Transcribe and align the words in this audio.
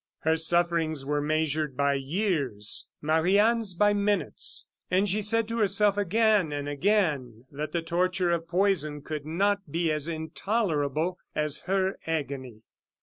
Her 0.21 0.35
sufferings 0.35 1.05
were 1.05 1.21
measured 1.21 1.77
by 1.77 1.93
years, 1.93 2.87
Marie 3.03 3.37
Anne's 3.37 3.75
by 3.75 3.93
minutes; 3.93 4.65
and 4.89 5.07
she 5.07 5.21
said 5.21 5.47
to 5.49 5.59
herself, 5.59 5.95
again 5.95 6.51
and 6.51 6.67
again, 6.67 7.45
that 7.51 7.71
the 7.71 7.83
torture 7.83 8.31
of 8.31 8.47
poison 8.47 9.03
could 9.03 9.27
not 9.27 9.71
be 9.71 9.91
as 9.91 10.07
intolerable 10.07 11.19
as 11.35 11.59
her 11.67 11.99
agony. 12.07 12.63